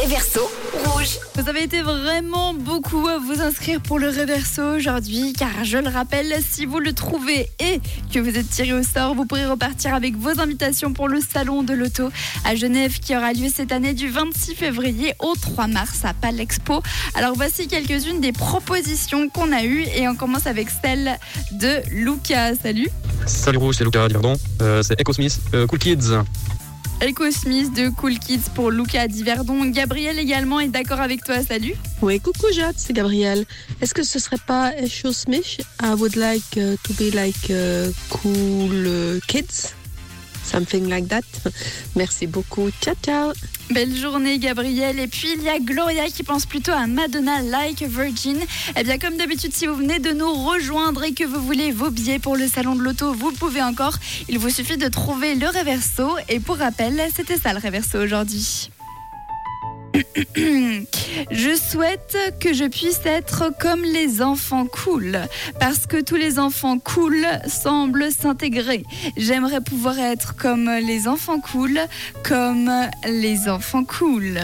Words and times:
Réverso 0.00 0.50
rouge. 0.86 1.18
Vous 1.34 1.46
avez 1.46 1.62
été 1.62 1.82
vraiment 1.82 2.54
beaucoup 2.54 3.06
à 3.06 3.18
vous 3.18 3.42
inscrire 3.42 3.82
pour 3.82 3.98
le 3.98 4.08
Réverso 4.08 4.62
aujourd'hui, 4.76 5.34
car 5.34 5.62
je 5.62 5.76
le 5.76 5.90
rappelle, 5.90 6.34
si 6.48 6.64
vous 6.64 6.78
le 6.78 6.94
trouvez 6.94 7.50
et 7.58 7.80
que 8.10 8.18
vous 8.18 8.38
êtes 8.38 8.48
tiré 8.48 8.72
au 8.72 8.82
sort, 8.82 9.14
vous 9.14 9.26
pourrez 9.26 9.44
repartir 9.44 9.94
avec 9.94 10.16
vos 10.16 10.40
invitations 10.40 10.94
pour 10.94 11.06
le 11.06 11.20
Salon 11.20 11.62
de 11.62 11.74
l'Auto 11.74 12.08
à 12.46 12.54
Genève 12.54 12.98
qui 12.98 13.14
aura 13.14 13.34
lieu 13.34 13.48
cette 13.54 13.72
année 13.72 13.92
du 13.92 14.08
26 14.08 14.54
février 14.54 15.12
au 15.18 15.34
3 15.34 15.66
mars 15.66 16.02
à 16.04 16.14
Palexpo. 16.14 16.82
Alors 17.14 17.34
voici 17.34 17.68
quelques-unes 17.68 18.22
des 18.22 18.32
propositions 18.32 19.28
qu'on 19.28 19.52
a 19.52 19.64
eues 19.64 19.84
et 19.94 20.08
on 20.08 20.14
commence 20.14 20.46
avec 20.46 20.68
celle 20.82 21.18
de 21.52 21.82
Lucas. 21.90 22.54
Salut 22.62 22.88
Salut 23.26 23.58
Rouge, 23.58 23.74
c'est 23.76 23.84
Lucas 23.84 24.08
Diverdon. 24.08 24.36
Euh, 24.62 24.82
c'est 24.82 24.98
Echo 24.98 25.12
Smith, 25.12 25.38
euh, 25.52 25.66
Cool 25.66 25.78
Kids. 25.78 26.22
Echo 27.00 27.30
Smith 27.30 27.72
de 27.72 27.88
Cool 27.88 28.18
Kids 28.18 28.50
pour 28.54 28.70
Lucas 28.70 29.08
Diverdon. 29.08 29.64
Gabriel 29.66 30.18
également 30.18 30.60
est 30.60 30.68
d'accord 30.68 31.00
avec 31.00 31.24
toi. 31.24 31.42
Salut 31.42 31.74
Oui, 32.02 32.20
coucou 32.20 32.52
Jade, 32.52 32.74
c'est 32.76 32.92
Gabriel. 32.92 33.46
Est-ce 33.80 33.94
que 33.94 34.02
ce 34.02 34.18
serait 34.18 34.36
pas 34.46 34.74
Echo 34.76 35.10
Smith? 35.10 35.62
I 35.82 35.94
would 35.94 36.14
like 36.16 36.58
uh, 36.58 36.76
to 36.84 36.92
be 36.98 37.10
like 37.14 37.48
uh, 37.48 37.90
cool 38.10 38.86
uh, 38.86 39.20
kids? 39.26 39.74
Something 40.50 40.88
like 40.88 41.08
that. 41.08 41.22
Merci 41.94 42.26
beaucoup. 42.26 42.70
Ciao, 42.80 42.94
ciao. 43.02 43.32
Belle 43.70 43.94
journée 43.94 44.38
Gabriel. 44.38 44.98
Et 44.98 45.06
puis 45.06 45.28
il 45.36 45.42
y 45.42 45.48
a 45.48 45.60
Gloria 45.60 46.08
qui 46.08 46.24
pense 46.24 46.44
plutôt 46.44 46.72
à 46.72 46.88
Madonna 46.88 47.40
Like 47.40 47.82
Virgin. 47.82 48.38
Eh 48.76 48.82
bien 48.82 48.98
comme 48.98 49.16
d'habitude, 49.16 49.54
si 49.54 49.66
vous 49.66 49.76
venez 49.76 50.00
de 50.00 50.10
nous 50.10 50.32
rejoindre 50.32 51.04
et 51.04 51.12
que 51.12 51.24
vous 51.24 51.40
voulez 51.40 51.70
vos 51.70 51.90
billets 51.90 52.18
pour 52.18 52.36
le 52.36 52.48
salon 52.48 52.74
de 52.74 52.82
l'auto, 52.82 53.12
vous 53.12 53.30
pouvez 53.32 53.62
encore. 53.62 53.94
Il 54.28 54.38
vous 54.40 54.50
suffit 54.50 54.76
de 54.76 54.88
trouver 54.88 55.36
le 55.36 55.46
Reverso. 55.46 56.16
Et 56.28 56.40
pour 56.40 56.56
rappel, 56.56 57.00
c'était 57.14 57.38
ça 57.38 57.52
le 57.52 57.60
Reverso 57.60 57.98
aujourd'hui. 57.98 58.70
Je 61.30 61.56
souhaite 61.56 62.16
que 62.40 62.52
je 62.52 62.64
puisse 62.64 63.00
être 63.04 63.52
comme 63.58 63.82
les 63.82 64.22
enfants 64.22 64.66
cool, 64.66 65.18
parce 65.58 65.86
que 65.86 66.00
tous 66.00 66.16
les 66.16 66.38
enfants 66.38 66.78
cool 66.78 67.26
semblent 67.46 68.10
s'intégrer. 68.12 68.84
J'aimerais 69.16 69.60
pouvoir 69.60 69.98
être 69.98 70.36
comme 70.36 70.70
les 70.70 71.08
enfants 71.08 71.40
cool, 71.40 71.80
comme 72.22 72.70
les 73.06 73.48
enfants 73.48 73.84
cool. 73.84 74.40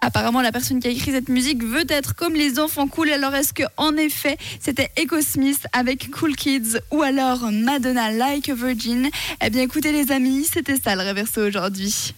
Apparemment, 0.00 0.42
la 0.42 0.52
personne 0.52 0.80
qui 0.80 0.88
a 0.88 0.90
écrit 0.90 1.12
cette 1.12 1.28
musique 1.28 1.62
veut 1.62 1.86
être 1.88 2.14
comme 2.14 2.34
les 2.34 2.58
enfants 2.58 2.88
cool. 2.88 3.10
Alors, 3.10 3.34
est-ce 3.34 3.52
que 3.52 3.62
en 3.76 3.96
effet, 3.96 4.36
c'était 4.60 4.90
Echo 4.96 5.20
Smith 5.20 5.66
avec 5.72 6.10
Cool 6.10 6.36
Kids 6.36 6.78
ou 6.90 7.02
alors 7.02 7.50
Madonna 7.52 8.10
Like 8.10 8.48
a 8.48 8.54
Virgin? 8.54 9.08
Eh 9.42 9.50
bien, 9.50 9.62
écoutez 9.62 9.92
les 9.92 10.12
amis, 10.12 10.46
c'était 10.52 10.76
ça 10.76 10.94
le 10.96 11.08
Reverso 11.08 11.40
aujourd'hui. 11.46 12.14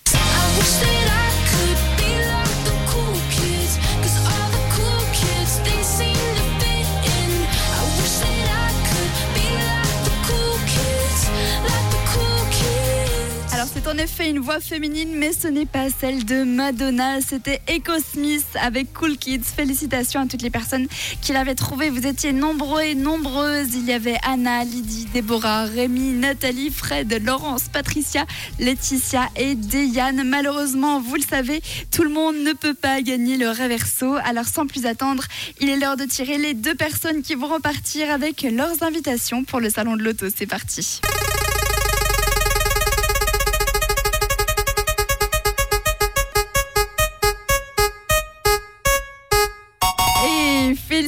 C'est 13.75 13.89
en 13.89 13.99
effet 13.99 14.31
une 14.31 14.39
voix 14.39 14.61
féminine, 14.61 15.11
mais 15.17 15.33
ce 15.33 15.49
n'est 15.49 15.67
pas 15.67 15.89
celle 15.91 16.25
de 16.25 16.45
Madonna, 16.45 17.21
c'était 17.21 17.61
Echo 17.67 17.93
Smith 17.99 18.47
avec 18.55 18.93
Cool 18.93 19.17
Kids. 19.17 19.43
Félicitations 19.57 20.21
à 20.21 20.27
toutes 20.27 20.43
les 20.43 20.51
personnes 20.51 20.87
qui 21.21 21.33
l'avaient 21.33 21.57
trouvé. 21.57 21.91
Vous 21.91 22.07
étiez 22.07 22.33
nombreux 22.33 22.83
et 22.83 22.95
nombreuses. 22.95 23.75
Il 23.75 23.85
y 23.85 23.93
avait 23.93 24.17
Anna, 24.23 24.63
Lydie, 24.63 25.07
Déborah, 25.13 25.65
Rémi, 25.65 26.13
Nathalie, 26.13 26.71
Fred, 26.71 27.21
Laurence, 27.25 27.65
Patricia, 27.73 28.27
Laetitia 28.61 29.29
et 29.35 29.57
Deyane. 29.57 30.23
Malheureusement, 30.23 31.01
vous 31.01 31.17
le 31.17 31.23
savez, 31.23 31.61
tout 31.91 32.05
le 32.05 32.11
monde 32.11 32.37
ne 32.37 32.53
peut 32.53 32.75
pas 32.75 33.03
gagner 33.03 33.37
le 33.37 33.49
Reverso. 33.49 34.15
Alors 34.25 34.47
sans 34.47 34.69
plus 34.69 34.87
attendre, 34.87 35.25
il 35.61 35.69
est 35.69 35.77
l'heure 35.77 35.97
de 35.97 36.05
tirer 36.05 36.39
les 36.39 36.55
deux 36.55 36.77
personnes 36.77 37.23
qui 37.23 37.35
vont 37.35 37.49
repartir 37.49 38.11
avec 38.13 38.43
leurs 38.43 38.85
invitations 38.85 39.43
pour 39.43 39.59
le 39.59 39.69
salon 39.69 39.97
de 39.97 40.05
l'auto. 40.05 40.27
C'est 40.35 40.47
parti. 40.47 41.01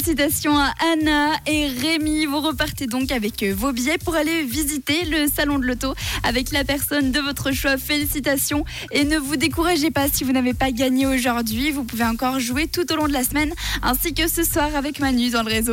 Félicitations 0.06 0.56
à 0.56 0.72
Anna 0.92 1.32
et 1.46 1.66
Rémi. 1.66 2.26
Vous 2.26 2.40
repartez 2.40 2.86
donc 2.86 3.10
avec 3.10 3.42
euh, 3.42 3.52
vos 3.56 3.72
billets 3.72 3.98
pour 3.98 4.14
aller 4.14 4.44
visiter 4.44 5.04
le 5.04 5.26
salon 5.26 5.58
de 5.58 5.64
l'auto 5.66 5.94
avec 6.22 6.52
la 6.52 6.62
personne 6.62 7.10
de 7.10 7.18
votre 7.18 7.50
choix. 7.50 7.76
Félicitations 7.76 8.64
et 8.92 9.04
ne 9.04 9.18
vous 9.18 9.34
découragez 9.34 9.90
pas 9.90 10.06
si 10.08 10.22
vous 10.22 10.30
n'avez 10.30 10.54
pas 10.54 10.70
gagné 10.70 11.06
aujourd'hui. 11.06 11.72
Vous 11.72 11.82
pouvez 11.82 12.04
encore 12.04 12.38
jouer 12.38 12.68
tout 12.68 12.90
au 12.92 12.96
long 12.96 13.08
de 13.08 13.12
la 13.12 13.24
semaine 13.24 13.52
ainsi 13.82 14.14
que 14.14 14.28
ce 14.28 14.44
soir 14.44 14.76
avec 14.76 15.00
Manu 15.00 15.30
dans 15.30 15.42
le 15.42 15.48
réseau. 15.48 15.64